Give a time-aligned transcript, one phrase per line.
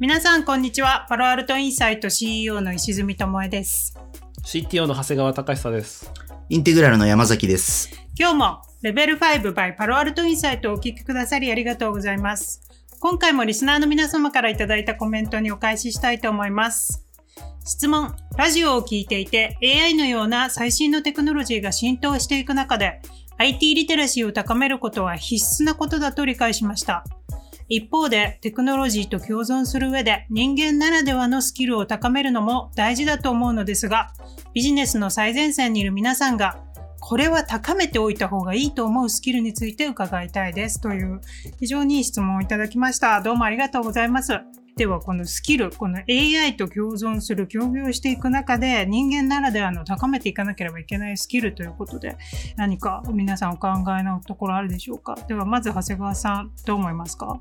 [0.00, 1.06] 皆さんこんにちは。
[1.08, 3.96] パロアルトインサイト CEO の石積智恵です。
[4.42, 6.10] CTO の長谷川隆久です。
[6.48, 7.90] インテグラルの山崎です。
[8.18, 12.60] 今日もレベル5 by パロアルトインサイトをお聞きくださりありがとうございます。
[12.98, 17.06] 今回もリスナーの皆様からいただいたコメントにお返ししたいと思います。
[17.64, 18.16] 質問。
[18.36, 23.00] ラジオを聞いていて AI のような最新のテクノロジーが浸透していく中で
[23.38, 27.04] IT リテラシーを高めることは必須なことだと理解しました。
[27.68, 34.12] 一方でテクノロジーと共存する上で人間ならではのスキルを高めるのも大事だと思うのですが、
[34.52, 36.58] ビジネスの最前線にいる皆さんが
[37.00, 41.20] これは高めておいた方がいいと思うスキルについて伺いたいですという
[41.60, 43.20] 非常にいい質問をいただきました。
[43.20, 44.32] どうもありがとうございます。
[44.76, 52.16] ではこのスキル、この AI と共存する、共有していく中で人間ならではの高めていかなければいけないスキルということで
[52.56, 55.16] 何か皆さんお考えのところあるでしょうか？
[55.28, 57.40] ではまず長谷川さんどう思いますか？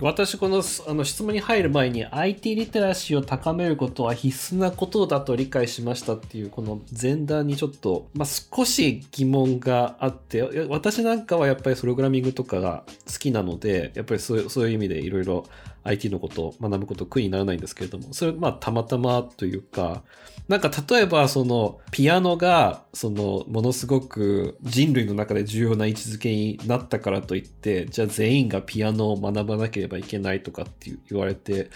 [0.00, 15.44] 私、このあの質問に入る前に IT リテラシーを高めることは必須なことだと理解しましたっていうこの前段にちょっと、まあ、少し疑問があって私なんかはやっぱりプログラミングとかが好きなのでやっぱりそうそういう意味でいろいろ
[15.84, 20.02] IT のことを学ぶこと苦にならないんですけれどもそれまあたまたまというか
[20.48, 31.70] なんか例えばそのピアノがそのものすごく人類の中で重要な位置づけになったからといってじゃあ全員がピアノを学ばなければいけないとかって言われて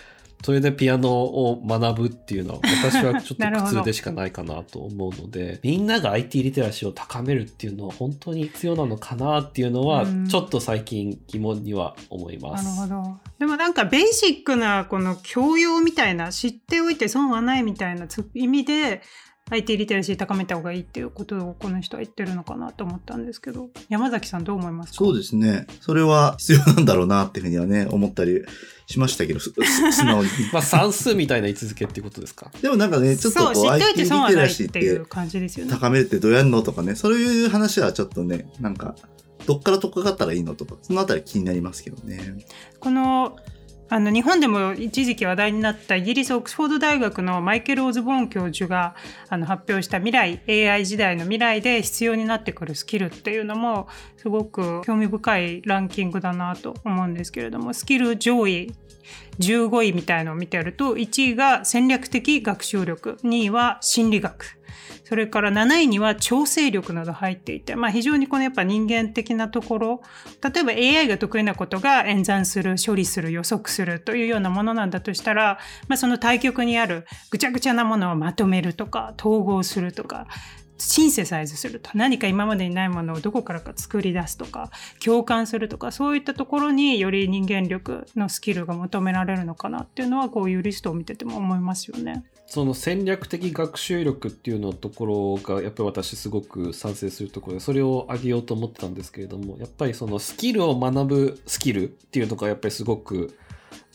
[0.45, 12.65] それでピアノを学ぶっていうのは私はちょっと 苦痛でしかないかなと思うのでみんなが IT リテラシーを高めるっていうのは本当に必要なのかなっていうのはうんちょっと最近疑問には思います。
[12.79, 13.17] なるほど。
[13.39, 19.01] でもなんかベーシックなこの教養みたいな知っておいて損はないみたいなつ意味で
[19.51, 24.97] IT リテラシー高めた方がいいっていうことをこの人は言ってるのかなと思ったんですけど山崎さんどう思いますか？
[25.05, 25.67] そうですね。
[25.81, 28.43] それは必要なんだろうなっていうふうにはね、思ったり
[28.87, 29.53] しましたけど、 素
[30.05, 30.29] 直に。
[30.53, 32.51] まあ算数みたいな位置づけっていうことですか？
[32.63, 35.73] でもなんかね、ちょっとこうそう知っておい IT リテラシーってていう感じですよね。
[35.73, 38.95] 高めるってどうやんのとかね、そういう話はちょっとね、なんか、
[39.47, 42.47] どっからとっかかったらいいのとか、そのあたり気になりますけどね。
[42.81, 43.37] この
[43.91, 48.95] あの日本でも一時期話題になったイギリスオックスフォード大学のマイケル・オズボーン教授が
[49.29, 58.75] あの発表した未来 AI 時代の未来で必要になってくるスキルっていうのもすごく興味深いランキングだなと思うんですけれどもスキル上位
[59.39, 64.59] 15位みたいのを見てると1位が戦略的学習力2位は心理学。
[65.05, 70.03] それから7位には調整力など入っていて、まあ、非常にこのやっぱ人間的なところ
[70.43, 80.27] 例えば AI が得意なことが演算する処理する予測するというようなものなんだとしたら、まあ、その対極にあるぐちゃぐちゃなものをまとめるとか統合するとか
[80.79, 84.71] シンセサイズすると何か今までにないものをどこからか作り出すとか
[85.05, 92.25] 共感するとかそういったところにより人間力のスキルが求められるのかなっていうのはこういうリストを見てても思いますよね。
[92.55, 103.37] その戦略的学習力っていうのところがやっぱり私すごく賛成するところでそれを挙げようと思ってたんですけれどもやっぱりそのスキルを学ぶスキルっていうのがやっぱりすごく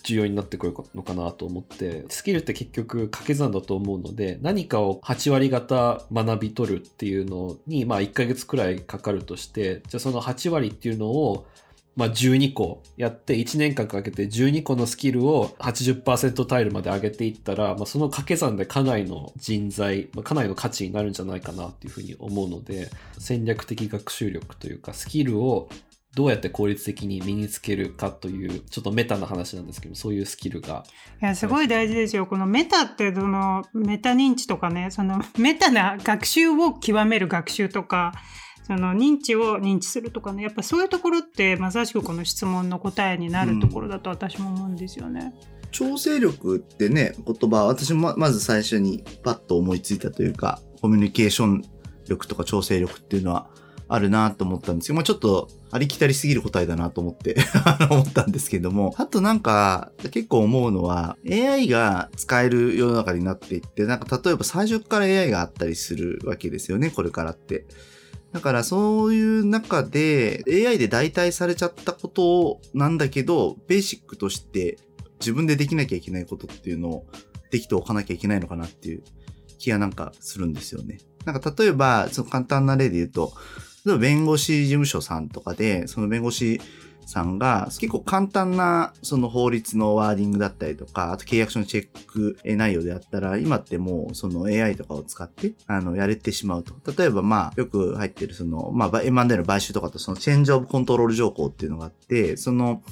[0.02, 11.46] 重要になってくるのかなと思ってスキルって結局掛け算だと思うので何かを8割方学び取るっていうのにまあ1ヶ月くらいかかるとしてじゃあその8割っていうのを
[11.96, 25.68] まあ、12個やって1年間かけて12個のスキルを80%タイルまで上げていったら、まあ、その掛け算でかなりの人材、まあ、かなりの価値になるんじゃないかなっていうふうに思うので戦略的学習力というかスキルを
[26.14, 30.84] どうやって効率的に身につけるかというちょっとメタな話なんですけどそういうスキルが
[31.22, 32.26] いやすごい大事ですよ。
[32.26, 38.12] このメタってそのメタ認知とかねそのメタな学習を極める学習とか
[38.70, 45.34] その認知を認知するとかねやっぱそういうところってまさしくこの質問の答えになるところだと私も思うんですよね。
[45.72, 51.64] 調整力ってね、言葉、私もままず最初にパッと思いついたというか、コミュニケーション
[52.06, 53.48] 力とか調整力っていうのは
[53.88, 57.36] あるなと思ったんですけど、まあちょっとありきたりすぎる答えだなと思って
[57.90, 67.66] 思ったんですけども、あとなんか結構思うのは AI が使える世の中になっていって、なんか例えば最初から AI があったりするわけですよね、これからって。
[68.32, 74.78] だからそういう中で AI で代替されちゃったことなんだけど、ベーシックとして
[75.18, 77.06] 自分でできなきゃいけないことっていうのを
[77.50, 79.02] できておかなきゃいけないのかなっていう
[79.58, 80.98] 気がなんかするんですよね。
[81.24, 83.32] なんか例えば、その簡単な例で言うと、
[83.84, 86.60] 例えば弁護士事務所さんとかで、その弁護士
[87.06, 96.74] さんが結構簡単なその法律のワーディングだったりとか、あと契約書のチェック内容であったら、今ってもうその AI とかを使って、あの、やれてしまうと。
[96.96, 102.82] 例えばまあ、よく入ってるその、まあ、M&A の買収とかとそのチェンジオブコントロール条項っていうのがあって、その、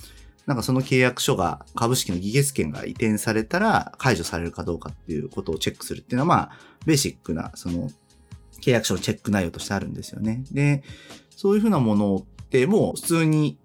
[0.47, 6.51] なんかその契約書が、株式の議決権が移転されたら解除されるかどうかっていうことをチェックするっていうのは、まあ、
[6.87, 7.91] ベーシックな、その、
[8.61, 10.45] 契約書のチェック内容としてあるんですよね。
[10.51, 10.83] で、
[11.37, 13.59] そういうふうなものってもう普通に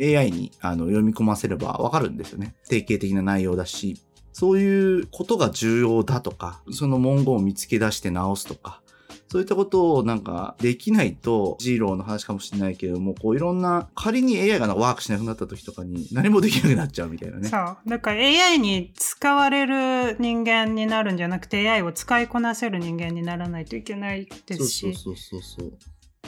[0.00, 2.54] AI にあの読み込ませればわかるんですよね。
[2.68, 4.00] 定型的な内容だし、
[4.32, 8.82] そういうことが重要だとか、その文言を見つけ出して直すとか、
[9.28, 17.48] そういったことをなんかできないと、ジーローの話かもしれないけれども、こういろんな、仮に AI がワークしなくなった時とかに何もできなくなっちゃうみたいなね。
[17.48, 17.76] そう。
[17.86, 24.80] だから AI に使われる人間になるんじゃなくて AI を使いこなせる人間にならないといけないですし。
[24.80, 25.72] そうそうそうそう。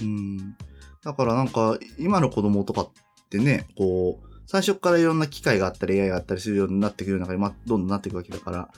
[0.03, 0.57] うん。
[1.05, 2.89] だからなんか、今の子供とかっ
[3.29, 8.69] てね、こう、最初からいろんな機械があったり AI があったりするようになってくる中で、ま、どんどんなっていくわけだから、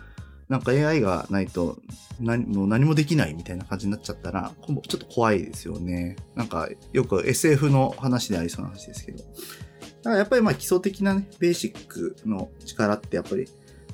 [0.51, 1.79] なんか AI がないと
[2.19, 6.17] 何も何もできないみたいな感じになっちゃったら、ちょっと怖いですよね。
[6.35, 9.19] なんかよく SF の話でありそうな話ですけど。
[9.19, 13.47] だからやっぱりまあ基礎的なね、ベーシックの力ってやっぱり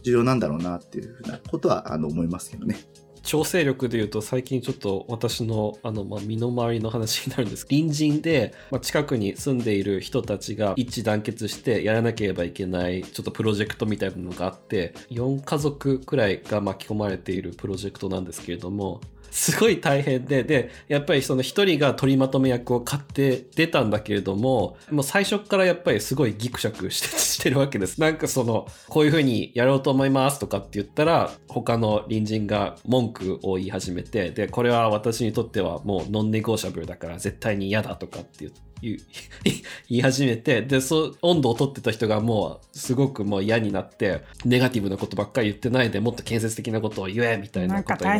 [0.02, 2.78] 重要なんだろうなっていうふうなことはあの思いますけどね。
[3.26, 19.00] 調整力で言うと最近ちょっと私のあの、まあ、身の回りの話になるんです隣人で、まあ、近くに住んでいる人たちが一致団結してやらなければいけないちょっとプロジェクトみたいなのがあって4家族くらいが巻き込まれているプロジェクトなんですけれども
[19.36, 28.00] すごい大変で、で、やっぱりその一人が取りまとめ役を買って出たんだけれども、もう最初からやっぱりすごいギクシャクしてしてるわけです。
[28.00, 38.98] なんかその、こういうふうにやろうと思いますとかって言ったら、他の隣人が文句を言い始めて、で、これは私にとってはもうノンネゴーシャブルだから絶対に嫌だとかって言って、 言
[39.88, 48.10] い始めて、で、そう、温度を取ってた人がもう、すごくもう嫌になって、ネガティブなことばっかり言ってないで、もっと建設的なことを言え、みたいなことが、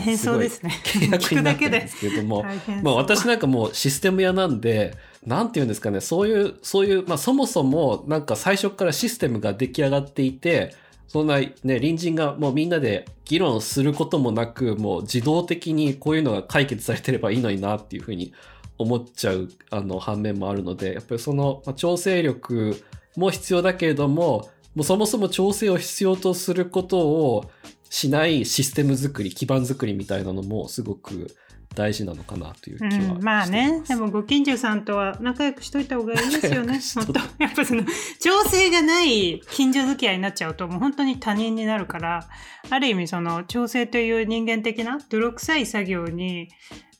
[0.49, 0.73] すね。
[0.85, 2.45] 契約になってるんですけれども、
[2.83, 4.95] まあ私なんかもうシステム屋なんで、
[5.27, 10.75] なんて言うんですかね、そういう、そういう、まあそもそもなんか最初からシステムが出来上がっていて、
[11.09, 18.33] そんなね、隣人がもうみんなで議論することもなく、もう自動的にこういうのが解決されてればいいのになっていうふうに
[18.79, 22.83] 思っちゃうあの反面もあるのでやっぱりその、調整力
[23.17, 27.51] も必要だけれどももうそもそも調整を必要とすることを
[27.89, 31.29] しないシステム作り基盤作りみたいなのもすごく
[31.77, 37.85] 大事なのかなという気はしてます、うん、まあねでもご近所さんとは仲良くしといた方がいいですよね 本当 やっぱその
[38.19, 42.27] 調整がない近所付き合いになっちゃうともう本当に他人になるから
[42.71, 46.49] ある意味その調整という人間的な泥臭い作業に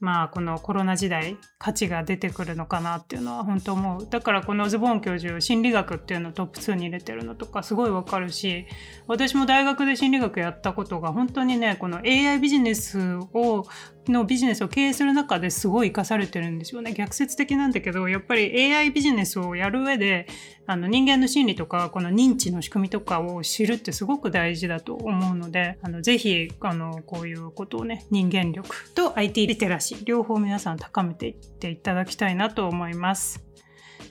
[0.01, 4.07] まあこのコロナ時代価値が出てくるのかなっていうのは本当思う。
[4.09, 8.67] だからこのズボン教授心理学っていうのをトップ2に入れてるのとかすごいわかるし
[9.07, 13.67] 私も大学で心理学やったことが本当にねこの AI ビジネスを
[14.13, 16.93] のビジネスを経営する中ですごい生かされてるんですよね。
[16.93, 20.27] 逆説的なんだけどやっぱり AI ビジネスをやる上で
[20.67, 33.45] あの人間の心理とかこの認知の仕組みとかを知るってすごく大事だと思うのであのぜひあのこういうことをね人間力と IT リテラシー両方皆さん高めていっていただきたいなと思います。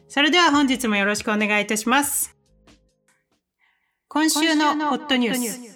[0.08, 2.36] それでは本日もよろしくお願いいたします。
[4.08, 5.76] 今週のホットニュース。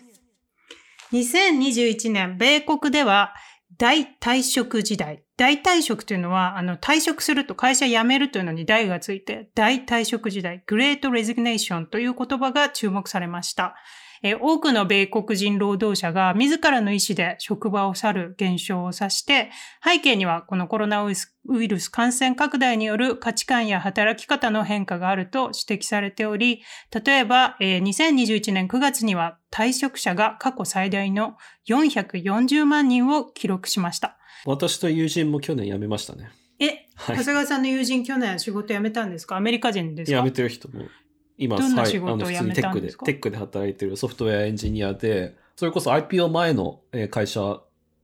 [1.11, 3.33] 2021年米国では
[3.79, 5.23] 大退職時代。
[5.37, 13.75] 大退職というのは、あの、退職すると会社辞めるというのに代がついて、大退職時代、グレートレジグネーションという言葉が注目されました。
[14.23, 19.49] え多くの米国人労働者が自らの意思で職場を去る現象を指して、
[19.83, 26.61] 背景にはこのコロナウイルス感染拡大による価値観や働き方の変化があると指摘されており、
[27.05, 34.17] 例えば、え2021年9月には退職者が過去最大の440万人を記録しました。
[34.45, 36.29] 私と友人も去年辞めましたね。
[36.59, 39.37] え、はい、長谷川さんの友人去年仕事辞めたんですか？
[39.37, 40.17] アメリカ人ですか？
[40.17, 40.83] 辞めてる人も
[41.39, 43.05] 今、どんな仕事を辞めたんですか？
[43.05, 47.61] テックで働いてるソフトウェアエンジニアで、それこそ IPO 前の会社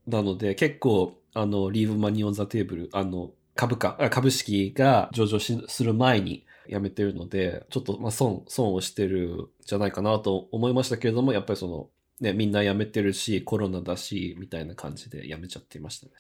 [0.08, 11.90] なので、結構、あの、 leave money on the table、あの、株価、株式が上場する前に辞めてるので、ちょっと、まあ、損、損をしてるじゃないかなと思いましたけれども、やっぱりその、
[12.20, 16.14] ね、みんな辞めてるし、コロナだし、みたいな感じで辞めちゃっていましたね。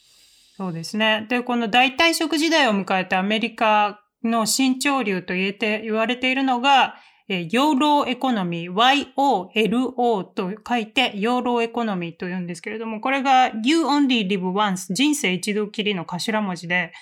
[0.57, 1.25] そうですね。
[1.29, 6.95] で、この大退職時代を迎えたアメリカの新潮流と言えて、言われているのが、
[7.27, 8.73] えー、 YOLO エコノミー、
[9.15, 16.93] YOLO と書いて、養老エコノミーと言うんですけれども、これが You Only Live Once、人生一度きりの頭文字で、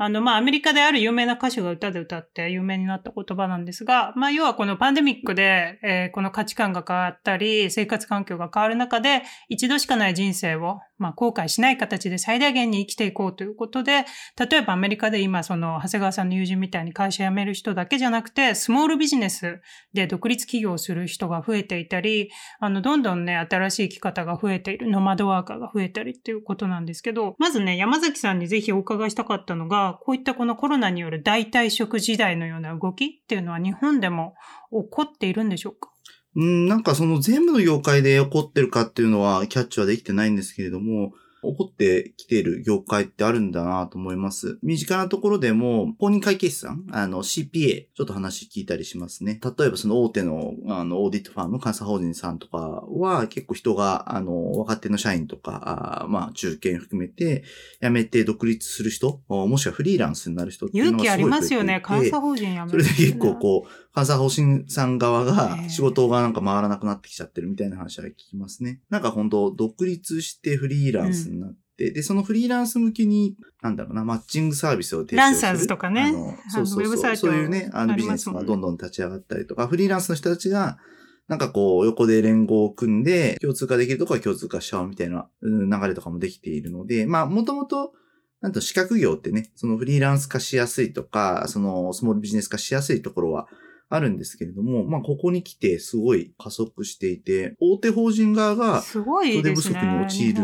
[0.00, 14.04] あの、まあ、アメリカである有名な歌手が歌で歌って有名になった言葉なんですが、まあ、要はこのパンデミックで、えー、この価値観が変わったり、生活環境が変わる中で、一度しかない人生を、まあ、後悔しない形で最大限に生きていこうということで、
[14.38, 19.60] 例えばアメリカで今、その、長谷川さんの友人みたいに会社辞める人だけじゃなくて、スモールビジネス
[19.94, 34.34] で独立企業をする人が増えていたり、あの、どんどんね、新しい生き方が増えている、ノマドワーカーが増えたりっていうことなんですけど、まずね、山崎さんにぜひお伺いしたかったのが、こういったこのコロナによる代替食時代のような動きっていうのは日本でも
[34.70, 35.90] 起こっているんでしょうか？
[36.36, 44.58] うん、なんかその全部の業界で起こってるかっていうのはキャッチはできてないんですけれども、起こってきている業界ってあるんだなと思います。
[44.62, 49.40] 身近なところでも、公認会計士さん、あの CPA、ちょっと話聞いたりしますね。
[49.42, 57.44] 例えばその大手のあのオーディットファーム、監査法人さんとかは結構人が、あの、若手の社員とか、あまあ中堅含めて
[57.80, 61.82] 辞めて独立する人、もしくはフリーランスになる人っていうのがすごい勇気ありますよね。
[61.86, 68.80] 監査法人辞める、それで結構こう、監査法人さん側が仕事がなんか回らなくなってきちゃってるみたいな話は聞きますね。
[68.90, 75.18] なんか本当独立してフリーランスになって、うん、で、そのフリーランス向けに、なんだろうな、マッチングサービスを提供する。
[75.18, 76.12] ランサーズとかね。
[76.52, 77.16] そうそうそう。
[77.16, 80.78] そういうね、あのビジネスがどんどん立ち上がったりとか、フリーランスの人たちが、
[81.26, 87.92] なんかこう、横で連合を組んで、共通化できるとこは共通化しちゃうみたいな流れとかもできているので、まあ、もともと、
[88.40, 93.48] なんと資格業ってね、そのフリーランス化しやすいとか、そのスモールビジネス化しやすいところは
[93.90, 99.02] あるんですけれども、まあ、ここに来てすごい加速していて、大手法人側が人
[99.42, 100.42] 手不足に陥る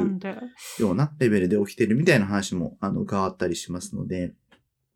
[0.79, 4.33] ようなレベルで起きてるみたいな話も、あの、伺ったりしますので、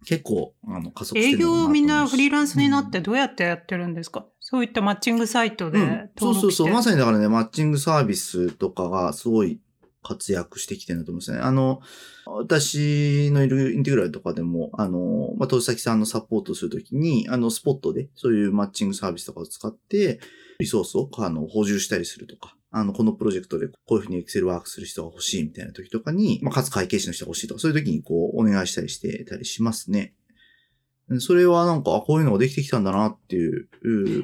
[0.07, 6.73] 結構、あの、加速してる営業みんなフリーランスになってどうやってやってるんですか、うん、そういったマッチングサイトで、うん、そうそうそう。
[6.73, 9.61] まさにだからね、マッチングサービスとかがすごい
[10.03, 11.39] 活躍してきてるんだと思うんですね。
[11.39, 11.81] あの、
[12.27, 20.21] 私のいるインテグラルとかでも、あの、まあ、投資先さんのサポートするときに、あの、スポットで、そういうマッチングサービスとかを使って、
[20.61, 30.15] リソースを、あの、補充したりするとか、あの、このプロジェクトでこういうふうにエクセルワークする人が欲しいみたいな時とかに、まあ、かつ会計士の人が欲しいとか、そういう時にこう、お願いしたりしてたりしますね。
[31.21, 33.69] それはなんか、こういうのができてきたんだなっていう。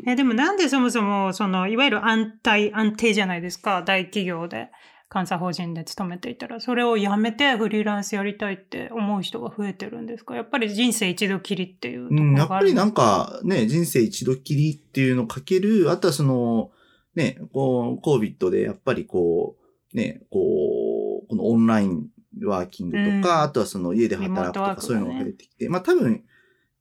[0.06, 4.68] え、でもなんでそもそも、その、いわゆる安泰、安定じゃないですか、大企業で。
[5.14, 10.34] 監査法人で勤めていたら、それをやめてフリーランスやりたいって思う人が増えてるんですか？
[10.34, 16.72] やっぱり人生一度きりっていうところがある、うん、やっぱりなんかね、人生一度きりっていうのをかける、あとはその、
[17.14, 19.56] ね、こう、COVID でやっぱりこ
[19.92, 22.08] う、ね、こう、このオンライン
[22.42, 26.24] ワーキングとか、うん、あとはその家で働くとか、そういうのが増えてきて、まあ多分、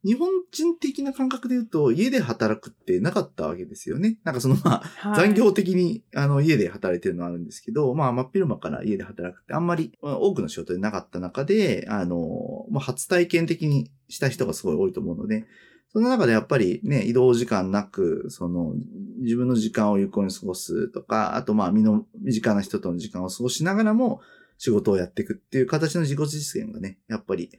[0.05, 4.17] 日本人的な感覚で言うと、家で働くってなかったわけですよね。
[4.24, 15.45] なんかそのまあ、はい、残業的にあの家で働いてるのはあるんですけど、まあ真っ昼間から家で働くってあんまり、まあ、多くの仕事でなかった中で、あの、まあ初体験的にした人がすごい多いと思うので、
[15.93, 18.74] その中でやっぱりね、移動時間なく、その、
[19.22, 24.19] 自分の時間を有効に過ごすとか、あとまあ身の、身近な人との時間を過ごしながらも
[24.57, 27.51] 仕事をやっていくっていう形の自己実現がね、やっぱり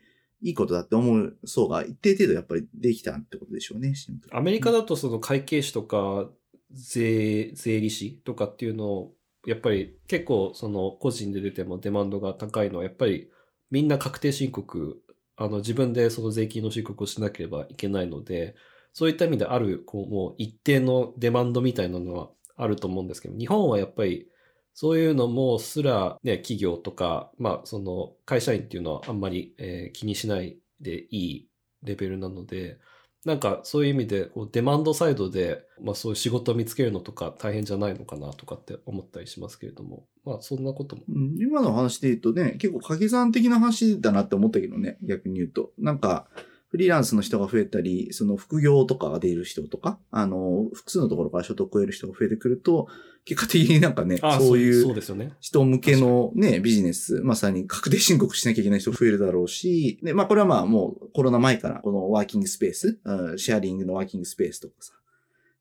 [0.44, 3.94] いいことだって思う層が一定程度やっぱりできたってことでしょうね、
[4.30, 6.28] アメリカだとその会計士とか
[6.70, 9.14] 税、税理士とかっていうのを、
[9.46, 13.30] やっぱり結構その個人で出てもデマンドが高いのは、やっぱり
[13.70, 15.00] みんな確定申告、
[15.36, 18.54] あの自分でその税金の申告をしなければいけないので、
[18.92, 24.28] そういった意味である、こう、もう一定のデマンドみたいなのはあると思うんですけど、日本はやっぱり
[24.74, 31.48] そういうのもすら、ね、企業とか、まあ、その会社員っていうのはあんまり、えー、気にしないでいい
[31.84, 32.78] レベルなので、
[33.24, 41.02] なんかそういう意味でこうデマンドサイドで、まあ、そういう仕事を見つけるのとか大変じゃないのかなとかって思ったりしますけれども、まあそんなことも。
[41.38, 45.70] 今の話で言うとね、結構掛け算的な話だなって思ったけどね、逆に言うと。
[45.78, 46.28] なんか、
[46.74, 52.88] フリーランスの人が増えたり、その副業とかが出る人とか、あの、複数のところから所得を得る人が増えてくると、
[53.24, 55.00] 結果的になんかね、そういう
[55.38, 62.98] 人向けのね、ビジネス、まさに確定申告しなきゃいけない人増えるだろうし、で、まあこれはまあもうコロナ前からこのワーキングスペース、
[63.36, 64.94] シェアリングのワーキングスペースとかさ、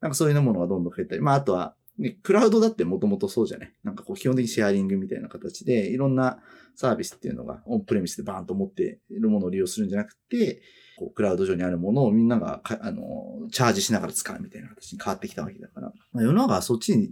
[0.02, 3.74] なんかそういうものがどんどん増えたり、まああとは、ね、クラウドだってもともとそうじゃない？
[3.84, 6.40] なんかこう基本的にシェアリングみたいな形で、いろんな
[6.76, 10.64] サービスっていうのがオンプレミスでバーンと持っているものを利用するんじゃなくて、
[10.98, 17.12] こう、クラウド上にあるものをみんながあの、チャージしながら使うみたいな形に変わってきたわけだから、まあ、世の中はそっちに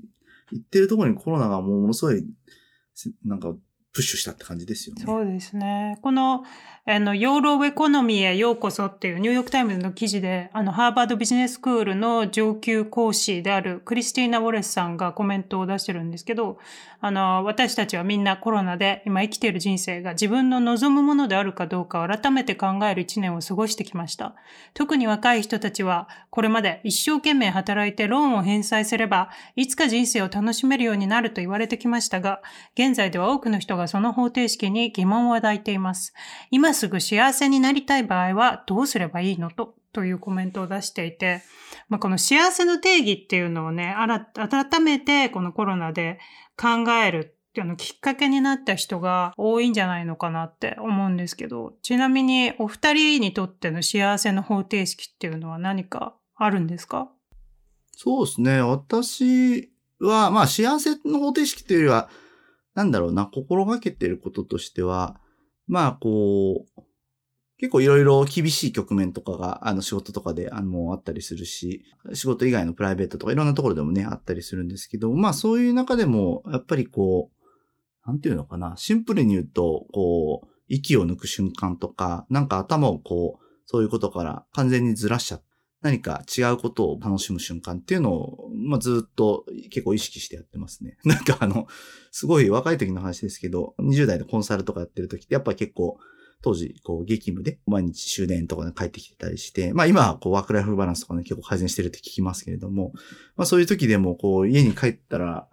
[0.51, 2.25] 行ってるところにコロナがもうものすごい、
[3.25, 3.55] なんか、
[3.93, 5.03] プッシュしたって感じですよね。
[5.05, 5.97] そうですね。
[6.01, 6.43] この、
[6.85, 16.57] あの、 YOLO エコノミーへようこそっていうニューヨークタイムズの記事で、あの、ハーバードビジネススクールの上級講師であるクリスティーナ・ウォレスさんがコメントを出してるんですけど、
[17.01, 24.35] あの、私たちはみんなコロナで今生きている人生が自分の望むものであるかどうかを改めて考える一年を過ごしてきました。
[24.73, 32.41] 特に若い人たちは、これまで一生懸命働いてローンを返済すれば、いつか人生を楽しめるようになると言われてきましたが、
[32.75, 36.13] 現在では多くの人がはその方程式に疑問を抱いています。
[36.49, 41.41] 今すぐ幸せになりたい場合はどうすればいいのと、というコメントを出していて、
[41.89, 43.93] まあ、この幸せの定義っていうのをね、
[44.33, 46.19] 改めてこのコロナで
[46.55, 57.11] 考えるっていうのきっかけになった人が多いんじゃないのかなって思うんですけど、ちなみにお二人にとっての幸せの方程式っていうのは何かあるんですか？
[57.97, 58.61] そうですね。
[58.61, 59.69] 私
[59.99, 62.09] は、まあ幸せの方程式というよりは、
[62.73, 65.19] なんだろうな、心がけてることとしては、
[65.67, 66.81] まあこう、
[67.57, 85.45] 結構いろいろ厳しい局面とかが、あの仕事とかで、あの、あったりするし、仕事以外のプライベートとかいろんなところでもね、あったりするんですけど、まあそういう中でも、やっぱりこう、なんていうのかな、シンプルに言うと、こう、息を抜く瞬間とか、なんか頭をこう、そういうことから完全にずらしちゃって
[85.81, 90.97] 何か違うことを楽しむ瞬間っていうのを、まあ、ずっと結構意識してやってますね。
[91.05, 91.67] なんかあの、
[92.11, 95.97] すごい若い時の話ですけど、20代でコンサルとかやってる時ってやっぱ結構、
[96.43, 102.93] 当時、こう、激務で、毎日終電とかで帰ってきてたりして、まあ今は、こう、ワークライフバランスとかね、結構改善してるって聞きますけれども、
[103.35, 105.47] まあそういう時でも、こう、家に帰ったら、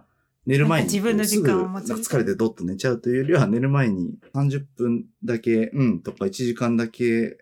[0.47, 1.93] 寝る前に、自分の時間を持つ。
[1.93, 7.37] 疲れてドッと寝ちゃうというよりは、寝る前に30分だけ、うんとか1時間だけ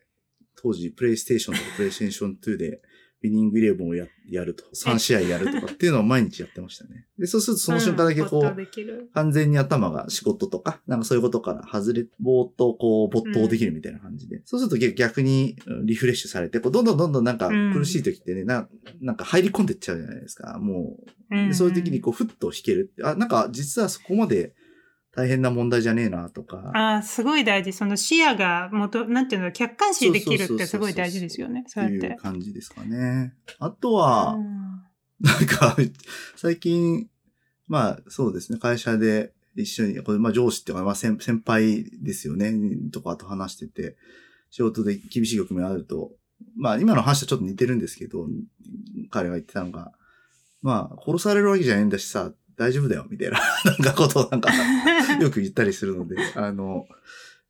[0.66, 2.80] 当時、プレイステーションとかプレイステーション2で、
[3.23, 4.64] ウィニングイレブンをややると。
[4.75, 7.06] 3試合やるとかっていうのを毎日やってましたね。
[7.18, 14.37] で、そうするとその瞬間だけこう、うん、完全に頭が仕事とか、なんかそういうことから外れ、ぼーっとこう、没頭できるみたいな感じで。
[14.37, 18.68] うん、そうすると逆にリフレッシュされて、こうどんどんどんどんなんか苦しい時ってね、うん、な
[19.00, 20.58] なんか入り込んでっちゃうじゃないですか。
[20.58, 20.99] も
[21.30, 21.54] う。
[21.54, 22.92] そういう時にこう、ふっと弾ける。
[23.02, 24.54] あ、なんか実はそこまで、
[25.16, 26.70] 大変な問題じゃねえなとか。
[26.75, 27.73] ああ、すごい大事。
[27.73, 31.64] その視野がもと、なんていうの、客観視できるってすごい大事ですよね。
[31.68, 32.06] そうやって。
[32.06, 33.35] いう感じですかね。
[33.58, 34.37] あとは、
[35.18, 35.75] なんか、
[36.37, 37.08] 最近、
[37.66, 42.52] まあそうですね、会社で一緒に、これまあ上司っていうか、まあ先先輩ですよね、
[42.92, 43.96] とかと話してて、
[44.50, 46.12] 仕事で厳しい局面あると、
[46.56, 48.28] まあ今の話とちょっと似てるんですけど、
[49.08, 49.92] 彼が言ってたのが、
[50.61, 54.51] まあ殺されるわけじゃないんだしさ、大丈夫だよ、みたいな、 なんかことをなんか、
[55.21, 56.87] よく言ったりするので、あの、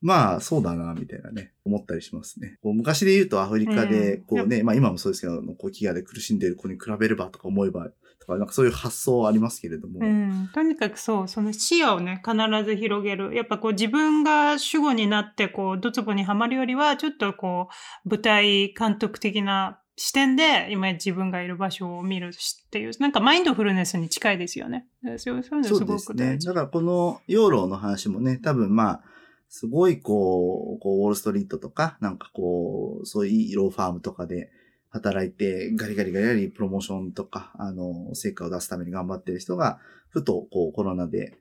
[0.02, 2.58] まあ、そうだな、みたいなね、思ったりしますね。
[2.62, 7.88] こう昔で言うとアフリカで、こうね、うん、まあ今もそうですけど、こう、飢餓で苦しんでいる子に比べればとか思えば、
[8.20, 10.00] とか、なんかそういう発想ありますけれども。
[10.00, 13.34] うん、とにかくそう、その視野をね、必ず広げる。
[13.34, 17.68] やっぱこう自分が主語になって、こう、ドツボにはまるよりは、ちょっとこ
[18.04, 24.86] う、舞台監督的な視点で今自分がいる場所を見るっていう、なんかマインドフルネスに近いですよね。
[25.16, 26.14] そういうのすごく。
[26.14, 26.36] ね。
[26.36, 29.00] だからこの養老の話もね、多分まあ、
[29.48, 34.50] すごいこう、こうウォールストリートとか、なんかこう、そういうローファームとかで
[34.90, 39.78] 働いて、ガリガリガリガリプロモーションとか、あの、成果を出すために頑張ってる人が、
[40.10, 41.32] ふとこうコロナで、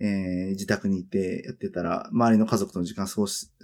[0.00, 3.54] えー、自宅にいてやってたら、周りの家族との時間過ごす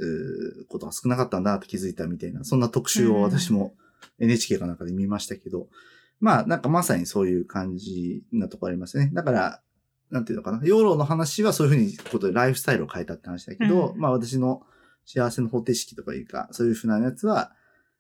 [0.68, 3.88] ことが少なかったんだって気づいたみたいな、そんな特集を私も、うん
[4.18, 5.68] NHK かなんかで見ましたけど、
[6.20, 9.11] まあ、なんかまさにそういう感じなとこありますね。
[9.12, 9.62] だから、
[10.11, 10.61] なんていうのかな。
[10.64, 14.62] 養老の話はそういうふうにことでライフスタイルを変えたって話だけど、うん、まあ私の
[15.04, 17.52] 幸せの方程式とかいうか、そういうふうなやつは、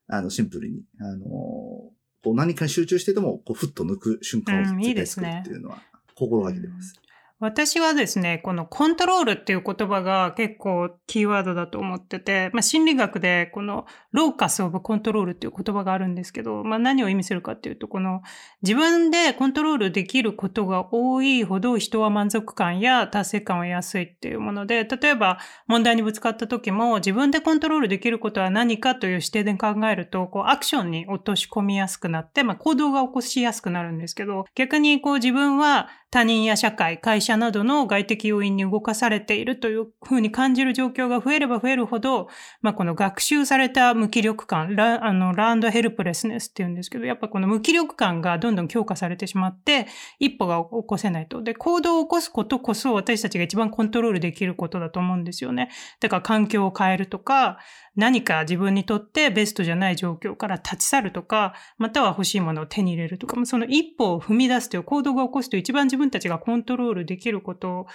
[0.08, 5.82] あの、シンプルに、あのこう何かに集中してても、こう、ふっと抜く瞬間を絶対作るっていうのは、
[6.14, 6.94] 心がけてます。
[7.02, 7.07] うん
[7.40, 18.22] 私はですね、このコントロールっていう言葉が結構キーワードだと思ってて、まあ、心理学でこのローカスオブコントロールっていう言葉があるんですけど、まあ、何を意味するかっていうと、この
[18.62, 42.28] 自分でコントロールできることが多いほど人は満足感や達成感を得やすいっていうもので、例えば問題にぶつかった時も自分でコントロールできることは何かという視点で考えると、こうアクションに落とし込みやすくなって、まあ、行動が起こしやすくなるんですけど、逆にこう自分は他人や社会、会社などの外的要因に動かされているというふうに感じる状況が増えれば増えるほど、
[42.62, 49.86] まあ、この学習された無気力感、ラあのランドヘルプレスネスって言うんですけど、やっぱこの無気力感がどんどん強化されてしまって、
[50.18, 51.42] 一歩が起こせないと。
[51.42, 55.70] で、行動を起こすことこそ私たちが一番コントロールできることだと思うんですよね。
[56.00, 57.58] だから環境を変えるとか、
[57.98, 67.86] 何か自分にとってベストじゃない状況から立ち去るとか、または欲しいものを手に入れるとか、その一歩を踏み出すという行動が起こすと一番自分たちがコントロールできること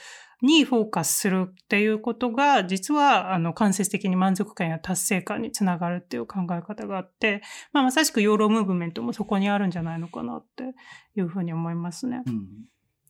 [0.43, 10.75] にフォーカスするっていうことが、実は、あの、間接的に満足感や達成感につながるっていう考え方があって、まあ、まさしくヨーロムーブメントもそこにあるんじゃないのかなって
[11.15, 12.23] いうふうに思いますね。
[12.27, 12.47] うん、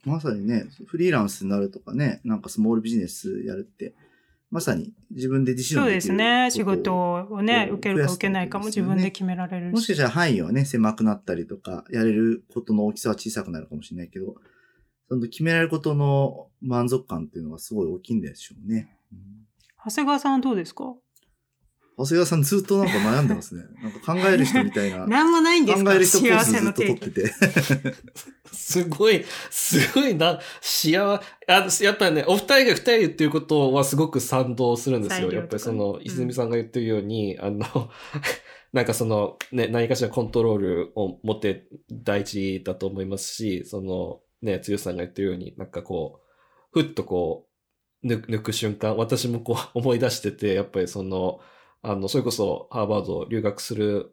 [0.05, 3.95] まさにね、フリーランスになるとかね、なんかスモールビジネスやるって、
[4.53, 6.51] まさに自分で自信をそうですね。
[6.51, 9.73] 仕事をね、受けるか受けないかも自分で決められるし。
[9.73, 14.35] もしかしたら範囲はね、狭くなったりとか、やれることの大きさは小さくなるかもしれないけど、
[15.09, 18.89] その決められることの満足感っていうのがすごい大きいんでしょうね。
[19.11, 19.19] うん、
[19.85, 20.95] 長谷川さんはどうですか？
[21.95, 23.63] 長谷川さんずっとなんか悩んでますね。
[23.83, 25.05] なんか考える人みたいな。
[25.07, 25.91] なんもないんですか？
[25.91, 27.33] 考える人コースずっと取ってて。
[28.51, 31.21] すごい、すごいな、幸
[31.69, 35.31] せ、あ、やっぱりね、お二人が二人言ってることはすごく賛同するんですよ。
[35.31, 37.89] やっぱりその、泉さんが言ってるように、うん、あの、
[38.73, 46.21] なんかその、ね、何かしらコントロールを持って大事だと思いますし、その、ね、剛さんが言ってるように、なんかこ
[46.73, 47.47] う、ふっとこ
[48.03, 51.39] う、抜く瞬間、私もこう 思い出してて、やっぱりその、
[51.81, 54.11] あの、それこそハーバード留学する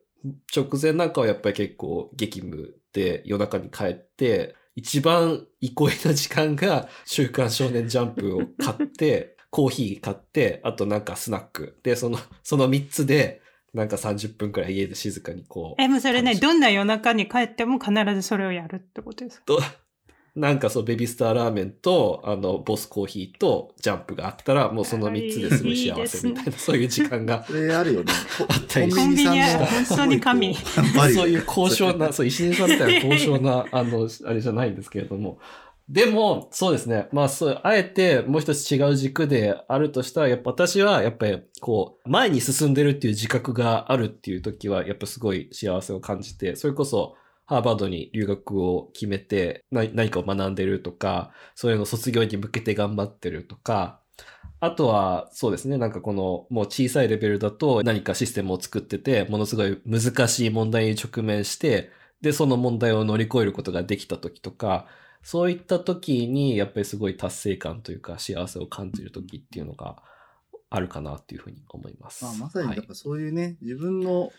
[0.54, 11.78] 直前なんかはやっぱり結構激務で夜中に帰って、一番憩いの時間が週刊少年ジャンプを買って、 コーヒー買って、あとなんかスナック。
[11.82, 13.42] で、その、その3つで、
[13.74, 15.82] なんか30分くらい家で静かにこう。
[15.82, 19.54] え、もうそれね、どんな夜中に帰っても必ずそれをやるってことですか？
[20.36, 27.44] なんかそう、ベビースターラーメンと、あの、ボスコーヒーとジャンプがあったら、もうその3つですごい幸せみたいな、そういう時間が。
[27.48, 28.12] それあるよね。
[28.48, 30.54] あったりコンビニは本当に神。
[30.54, 35.38] そういう高尚な、 そう、石井さんみたいな高尚な、あの、あれじゃないんですけれども。
[35.88, 37.08] でも、そうですね。
[37.10, 47.16] まあ、そう、あえてもう一つ違う軸であるとしたら、やっぱ私は、やっぱり、こう、前に進んでるっていう自覚があるっていう時は、やっぱすごい幸せを感じて、それこそ、
[47.50, 53.98] ハーバードに留学を決めて何かを学んでるとか、そういうの卒業に向けて頑張ってるとか、
[54.60, 64.86] あとは、そうですね、なんかこの、もう小さいレベルだと何かシステムを作ってて、ものすごい難しい問題に直面して、で、その問題を乗り越えることができた時とか、
[65.24, 70.00] そういった時に、やっぱりすごい達成感というか、幸せを感じる時っていうのが
[70.70, 72.24] あるかなっていうふうに思います。
[72.24, 74.30] まあ、まさに、だからそういうね、はい、自分の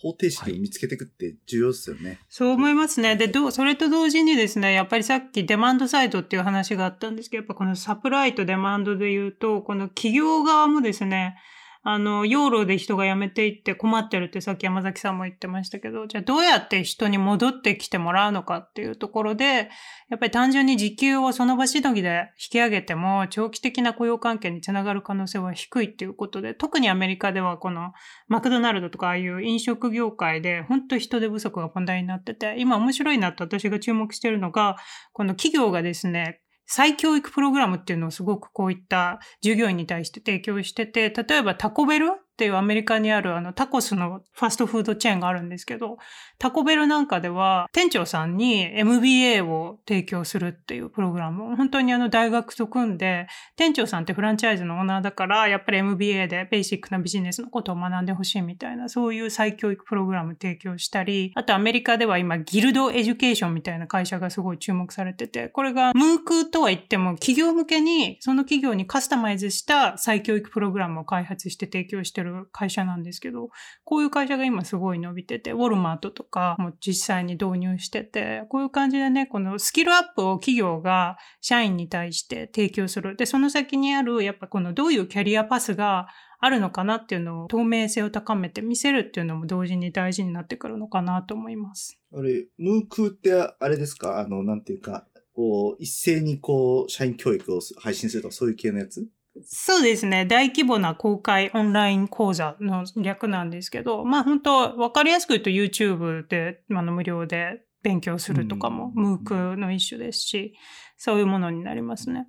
[0.00, 2.18] 方程式を見つけていくって重要ですよね、はい。
[2.30, 3.16] そう思いますね。
[3.16, 11.36] で、どそれと同時にですね、やっぱりさっきデマンドサイドっていう話があったんですけど、やっぱこのサプライとデマンドで言うと、この企業側もですね、
[11.82, 19.70] あの、養老で人が辞めていって困ってるってさっき山崎さんも言ってましたけど、じゃあどうやって人に戻ってきてもらうのかっていうところで、
[20.10, 27.92] やっぱり単純に時給をその場しのぎで引き上げても、長期的な雇用関係につながる可能性は低いっていうことで、特にアメリカではこの
[28.28, 34.76] マクドナルドとかああいう飲食業界で本当人手不足が問題になってて、今面白いなと私が注目してるのが、
[35.14, 45.98] この企業がですね、再教育プログラムっていうのをすごくこういった従業員に対して提供してて、例えばタコベルっていうアメリカにあるあのタコスのファストフードチェーンがあるんですけど、
[46.38, 53.26] タコベルなんかでは店長さんに MBA を提供するっていうプログラムを本当にあの大学と組んで、
[53.56, 73.50] 店長さんってフランチャイズのオーナーだから、やっぱり MBA でベーシックなビジネスのことを学んでほしいみたいな、そういう再教育プログラム提供したり、あとアメリカでは今ギルドエデュケーションみたいな会社がすごい注目されてて、これがムークとは言っても企業向けに、その企業にカスタマイズした再教育プログラムを開発して提供してる会社なんですけど、
[73.84, 83.16] こういう会社が今すごい伸びてて、ウォルマートとかも実際に導入してて、こういう感じでね、このスキルアップを企業が社員に対して提供する。
[83.16, 92.00] で、その先にある、やっぱこのどういうキャリアパスがあるのかなっていうのを透明性を高めて見せるっていうのも同時に大事になってくるのかなと思います。
[92.14, 94.18] あれ、ムークってあれですか？
[94.18, 99.06] あの、なんていうか、こう、一斉にこう、社員教育を配信するとかそういう系のやつ？
[99.42, 100.26] そうですね。
[100.26, 110.54] 大規模な公開オンライン講座の略なんですけど、まあ本当わかりやすく言うと YouTube で、あの無料で勉強するとかも、ムークの一種ですし、
[110.96, 112.26] そういうものになりますね。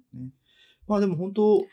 [0.87, 1.65] まあでも本当、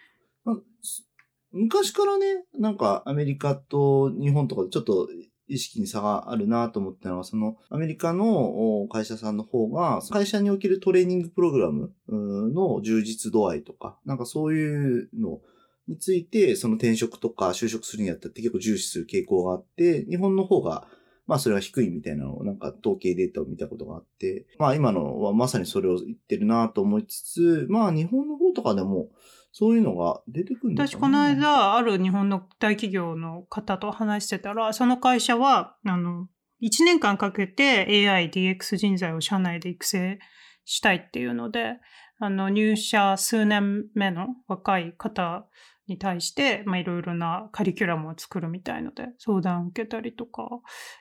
[1.53, 5.09] 昔からね、なんかアメリカと日本とかでちょっと
[5.49, 15.41] 意識に差があるなと思ったのは、そのアメリカの会社さんの方が、会社におけるトレーニングプログラムの充実度合いとか、なんかそういうの
[15.87, 20.87] について、その転職とか就職するにあたって結構重視する傾向があって、日本の方が
[21.29, 29.11] まあそれは低いみたいなのをなんか統計データを見たことがあって、まあ今のはまさにそれを言ってるなと思いつつ、まあ日本の方とかでも、
[29.53, 36.29] そういうのが出てくるんですか、ね、私、この間、ある日本の大企業の方と話してたら、その会社は、あの、
[36.63, 40.19] 1年間かけて AI、DX 人材を社内で育成
[40.65, 41.77] したいっていうので、
[42.21, 45.47] あの、入社数年目の若い方
[45.87, 50.49] に対して、まあ、いろいろなカリキュラムを作るみたいので、相談受けたりとか、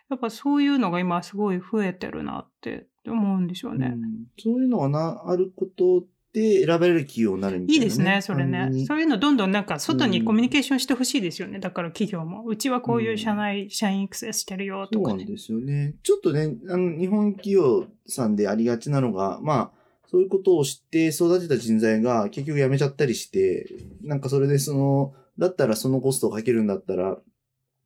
[0.10, 3.94] やっぱそういうのが今すごい増えてるなって思うんでしょうね。
[3.94, 4.02] うん
[4.40, 11.60] そういうのがな、あることで選ばれる企業になるみたいな、いいですね、それねそういうのどんどんなんか外にコミュニケーションしてほしいですよね。
[11.60, 12.44] だから企業も。
[12.46, 15.14] うちはこういう社内、社員育成してるよとかね。
[15.14, 15.96] そうなんですよね。
[16.04, 19.72] ちょっとね、あの、日本企業さんでありがちなのが、まあ、
[20.10, 23.68] そういうことを知って育てた人材が結局辞めちゃったりして、
[24.04, 27.18] なんかそれでその、だったらそのコストをかけるんだったら、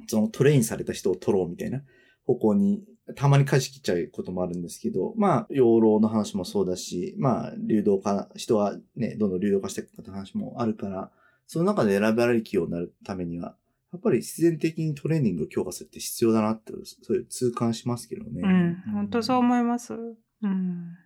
[0.07, 1.81] そのトレインされた人を取ろうみたいな
[2.25, 2.83] 方向に、
[3.15, 11.11] たまに舵切っちゃうこともあるんですけど、まあ、養老の話もそうだし、まあ、流動化、人がね、どんどん流動化していくって話もあるから、
[11.47, 13.55] その中で選ばれる企業になるためには、
[13.91, 16.71] やっぱり必然的にトレーニングを強化するって必要だなって、
[17.03, 18.41] そういう痛感しますけどね。
[18.43, 19.93] うん、本当そう思います。
[19.93, 19.97] う
[20.47, 20.97] ん。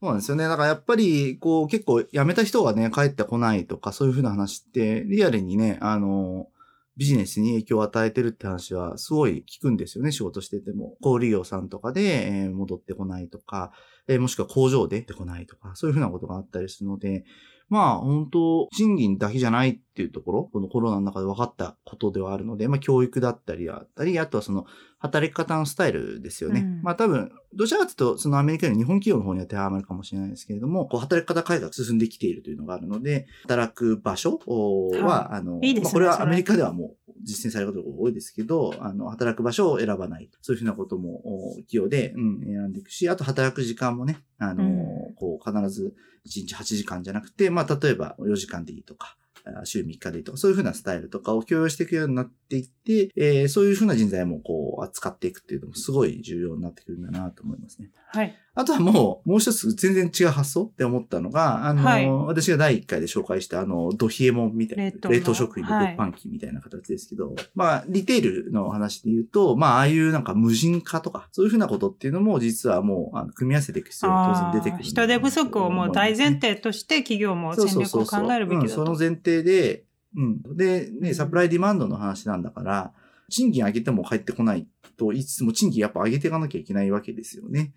[0.00, 0.48] そうなんですよね。
[0.48, 6.48] だからやっぱり、こう、結構辞めた人がね、帰ってこないとか、そういうふうな話って、リアルにね、あの、
[6.96, 10.96] ビジネスに影響を与えてるって話は、すごい聞くんですよね、仕事してても。
[11.00, 13.72] 小売業さんとかで、戻ってこないとか、
[14.20, 17.24] もしくは工場で出てこないとか、そういうふうなことがあったりするので、
[17.68, 24.66] まあ、本当賃金だけじゃないっていうところ、このコロナの中で分かったことではあるので、まあ、教育だったりだったり、あとはその、
[25.04, 26.60] 働き方のスタイルですよね。
[26.60, 40.30] うんまあ、多分、どちらかというと、そのアメリカより日本企業の方には手はまるかもしれないですけれども、こう、働き方改革が進んできているというのがあるので、働く場所は、はあの、いいねまあ、これはアメリカではもう実践されることが多いですけど、あの、働く場所を選ばない。
[40.40, 44.66] そういうふうなことも、お企業で、うん、選んでいくし、あと働く時間もね、あの、う
[45.10, 45.94] んこう、必ず
[46.26, 49.23] 1日8時間じゃなくて、まあ、例えば4時間でいいとか、あ
[49.64, 57.90] 週3日でとか、そういうふうなスタイルとかを共有していくようになっていって、えーそういうふうな人材もこう、扱っていくっていうのもすごい重要になってくるんだなと思いますね。
[58.08, 58.36] はい。
[58.56, 62.08] あとはもう、もう一つ全然違う発想って思ったのが、あの、はい。
[62.08, 78.80] 私が第1回で紹介したあの、ドヒエモンみたいな、冷凍食品の鉄板機みたいな形ですけど、まあ、リテールの話で言うと、まあ、ああいうなんか無人化とか、そういうふうなことっていうのも実はもう、あの組み合わせていく必要が当然出てくる人手不足をもう大前提として企業も戦略を考えるべきだと。
[78.80, 79.84] うんその前提で、
[80.16, 80.56] うん。
[80.56, 82.92] で、ね、サプライディマンドの話なんだから、
[83.30, 87.72] 賃金上げても返ってこないと言いつつも、賃金やっぱ上げていかなきゃいけないわけですよね。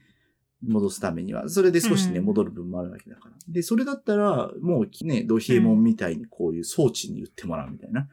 [0.65, 1.49] 戻すためには。
[1.49, 3.35] それで少しね、うん戻る分もあるわけだから。
[3.47, 8.07] で、それだったら、もうね、ドヒエモンみたいにこういう装置に売ってもらうみたいな。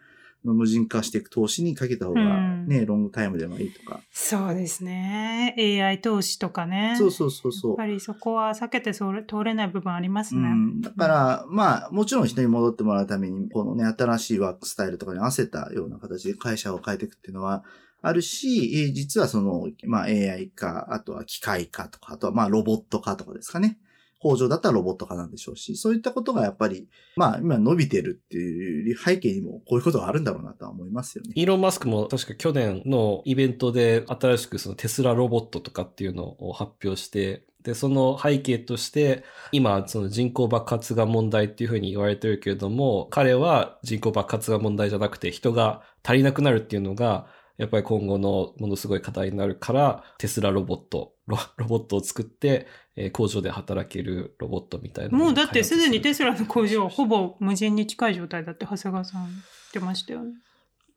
[0.53, 4.01] 無人化していく投資にかけた方がね、ロングタイムでもいいとか。
[4.13, 5.55] そうですね。
[5.59, 6.97] AI 投資とかね。
[6.99, 7.87] そうそうそうそうやっぱ。
[7.87, 10.43] りそこは避けてそれ通れない部分ありますね。
[10.43, 17.65] うん、だから、まあ、もちろん人に戻ってもらうために、このね、新しいワークスタイルとかに合わせたような形で会社を変えていくっていうのは
[18.07, 23.79] あるし、えー実はその、まあ AI 化、あとは機械化とか、あとはまあロボット化とかですかね。
[24.21, 31.33] 工場だったらロボット化なんでしょうし、そういったことがやっぱり、まあ今伸びてるっていう背景にもこういうことがあるんだろうなとは思いますよね。
[31.35, 59.37] イーロン・マスクも確か去年のイベントで新しくそのテスラロボットとかっていうのを発表して、で、その背景として、今、その人口爆発が問題っていうふうに言われてるけれども、彼は人口爆発が問題じゃなくて人が足りなくなるっていうのが、やっぱり今後のものすごい課題になるから、テスラロボット、ロ ロボットを作って、えー工場で働けるロボットみたいなもうだってすでにテススラの工場ほぼ無人に近い状態だって長谷川さん言っ
[59.73, 60.33] てましたよね。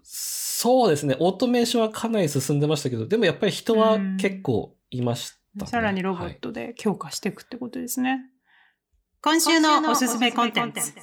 [0.04, 1.16] そうですね。
[1.20, 8.30] オートメーションはかなり進んでましたけど、でもやっぱり人は結構いました、ねさらにロボットで強化していくってことですね。
[9.22, 10.94] 今週のおすすめコンテンツ。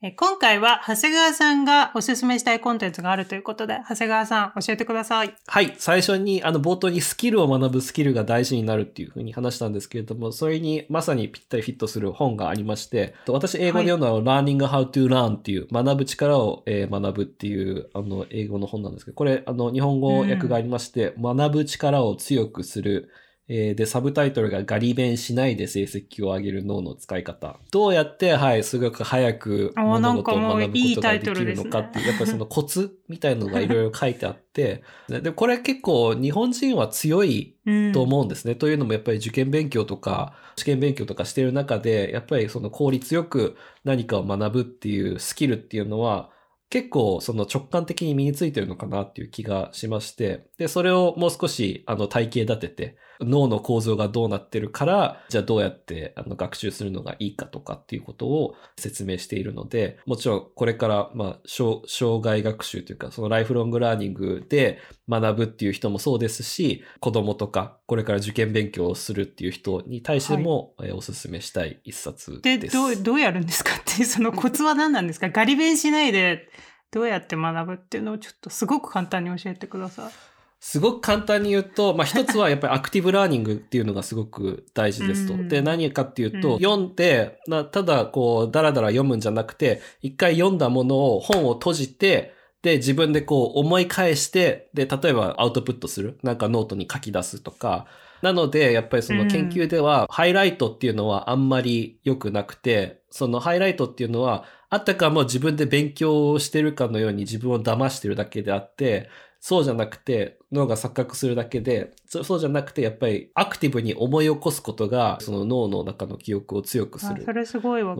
[0.00, 5.34] え今回は長谷川さんがおすすめしたいコンテンツがあるということで、長谷川さん教えてください。
[5.48, 5.74] はい。
[5.76, 23.10] 最初に、あの、冒頭にスキルを学ぶスキルが大事になるっていうふうに話したんですけれども、それにまさにぴったりフィットする本がありまして、私英語で読んだのは、Learning How to Learn っていう、学ぶ力を、えー学ぶっていう、あの、英語の本なんですけど、これ、あの、日本語訳がありまして、学ぶ力を強くする、
[23.50, 27.58] えーで、サブタイトルがガリ勉しないで成績を上げる脳の使い方。
[27.70, 38.54] どうやって、はい、すごく早く物事を学ぶことができるのかっていう、やっぱりその コツみたいなのがいろいろ書いてあって、で、でこれ結構日本人は強いうんと思うんですね。
[38.54, 46.30] というのもやっぱり受験勉強とか試験勉強とかしてる中で、やっぱりその効率よく何かを学ぶっていうスキルっていうのは、
[46.70, 64.78] 結構その直感的に身についてるのかなっていう気がしまして、で、それをもう少しあの体系立てて、脳の構造がどうなってるから、じゃあどうやってあの学習するのがいいかとかっていうことを説明しているので、もちろんこれから、まあ、障障害学習というか、そのライフロングラーニングで
[65.08, 72.74] 学ぶっていう人もそうですし、子供とか、これから受験勉強をするっていう人に対しても、えーおすすめしたい一冊でです。
[72.74, 75.28] どうどうやるんですかっていう そのコツは何なんですか？
[75.30, 76.48] ガリ勉しないで
[76.90, 80.12] どうやって学ぶっていうのをちょっとすごく簡単に教えてください。
[80.60, 85.34] すごく簡単に言うと、まあ、一つはやっぱりアクティブラーニングっていうのがすごく大事ですと。
[85.34, 96.18] うんで、何かっていうと、うん読んで、なただこう、だらだら読むんじゃなくて、一回読んだものを本を閉じて、で、自分でこう思い返して、で、例えばアウトプットする。
[96.22, 97.86] なんかノートに書き出すとか。
[98.20, 109.08] なので、やっぱりその研究では、ハイライトっていうのはあんまり良くなくて、そのハイライトっていうのは、あたかも自分で勉強をしてるかのように自分を騙してるだけであって、
[109.40, 117.96] そうじゃなくて、脳が錯覚するだけで、そそうじゃなくて、やっぱりアクティブに思い起こすことが、その脳の中の記憶を強くするあそれすごいわ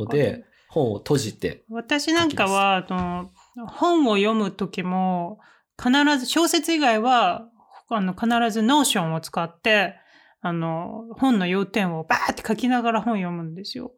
[0.68, 3.30] 本を閉じて、私なんかはあの
[3.66, 5.38] 本を読む時も
[5.82, 7.48] 必ず小説以外は
[7.88, 9.94] あの必ず Notion を使って
[10.40, 13.92] あの本の要点をバーって書きながら本読むんですよ。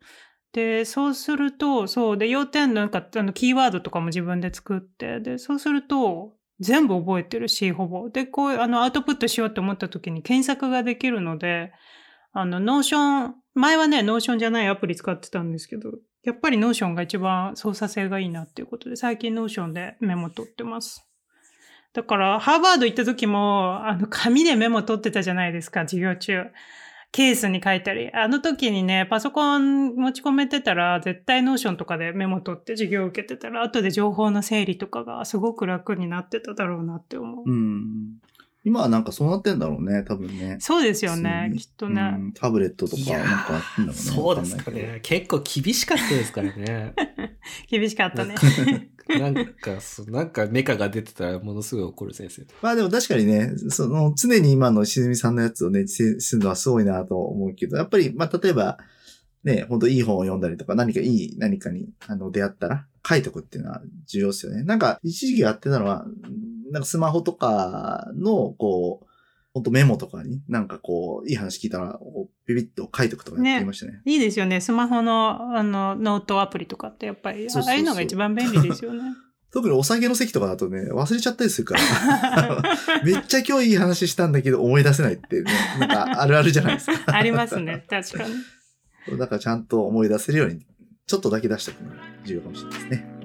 [0.52, 2.18] でそうするとそう。
[2.18, 11.72] で要点のなんかあのキーワードとかも自分で作ってでそうすると全部覚えてるしほぼでこういうあのアウトプットしようと思った時に検索ができるので
[12.32, 15.90] あの Notion 前はね Notion じゃないアプリ使ってたんですけど
[16.22, 21.06] やっぱり Notion が一番操作性がいいなっていうことで、最近 Notion でメモ取ってます。
[21.92, 26.44] だから、ハーバード行った時も、あの、紙でメモ取ってたじゃないですか、授業中。
[27.12, 28.12] ケースに書いたり。
[28.12, 37.50] あの時にね、パソコン持ち込めてたら、絶対 Notion とかでメモ取って授業受けてたら、後で情報の整理とかがすごく楽になってただろうなって思う。
[37.50, 38.18] うん。
[38.62, 40.58] 今はなんかそうなってんだろうね、多分ね。
[40.60, 42.14] そうですよね、きっとね。
[42.14, 43.94] うんタブレットとか、なんかあってんだろうね。
[43.94, 44.70] そうですか。
[44.70, 45.00] ね。
[45.02, 46.94] 結構厳しかったですからね。
[47.68, 48.34] 厳しかったね。
[49.08, 52.46] なんか、そうなんかメカが出てたらものすごい怒る先生。
[52.62, 56.02] まあでも確かにね、その常に今のしずみさんのやつをね、す
[56.36, 58.78] るのはすごいなと思うけど、やっぱり、まあ例えば、
[59.44, 64.64] ね、本当いい本を読んだりとか、何かいい何かにあの出会ったら書いとくっていうのは重要ですよね。
[64.64, 66.04] なんか一時期やってたのは、
[66.70, 69.06] なんかスマホとかの、こう、
[69.52, 71.98] 本当メモとかに、なんかこう、いい話聞いたら、
[72.46, 74.00] ビビッと書いとくとかやってましたね。
[74.04, 74.60] いいですよね。
[74.60, 79.02] スマホのあのノートアプリとかってやっぱり、ああいうのが一番便利ですよね。
[79.52, 82.62] 特にお酒の席とかだとね、忘れちゃったりするから。
[83.02, 86.92] めっちゃ今日いい話したんだけど思い出せないってね、なんかあるあるじゃないですか。
[87.16, 87.84] ありますね。
[87.88, 88.24] 確か
[89.08, 89.18] に。
[89.18, 90.64] だからちゃんと思い出せるように、
[91.06, 93.19] ちょっとだけ出しておくのが重要かもしれないですね。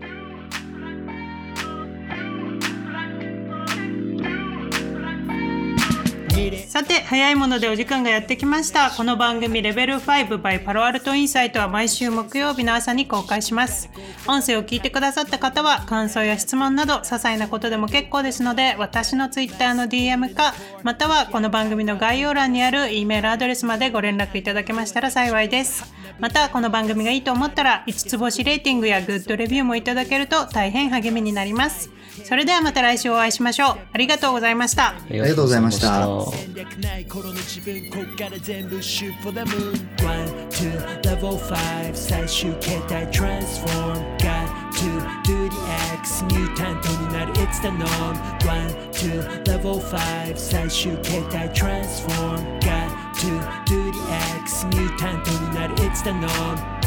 [6.67, 8.91] さて、早いものでお時間がやってきました。
[8.91, 13.89] この番組レベル5 by パロアルトインサイトは毎週木曜日の朝に公開します。
[14.27, 25.85] 音声を聞いてくださった方は感想や質問など些細なことでも結構ですので、私の Twitter の DM か、またはこの番組の概要欄にある E メールアドレスまでご連絡いただけましたら幸いです。
[26.19, 31.89] また、この番組がいいと思ったら、5つ星レーティングやグッドレビューもいただけると大変励みになります。
[32.27, 33.77] それではまた来週お会いしましょう。
[33.93, 34.88] ありがとうございました。
[34.88, 40.71] ありがとうございました戦略ない頃の自分こっから全部 shoot for the moon One, two,
[41.03, 44.89] level five 最終形態 transform Got to
[45.23, 45.55] do the
[45.99, 53.99] X ミュータントになる It's the norm One, two, level five 最終形態 transform Got to do the
[54.41, 56.84] X ミュータントになる It's the norm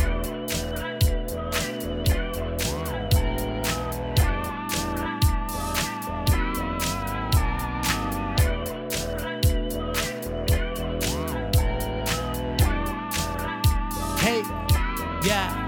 [14.28, 15.67] Yeah.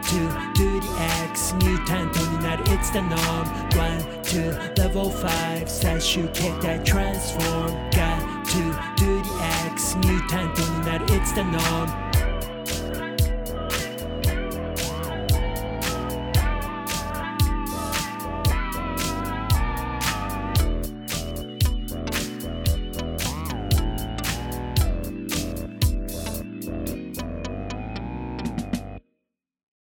[0.11, 0.17] to
[0.53, 0.87] do the
[1.29, 3.47] X ミュータントになる It's the norm
[3.77, 8.59] One, two, level five 最終形態 transform Got to
[8.97, 9.31] do the
[9.71, 12.10] X ミュータントになる It's the norm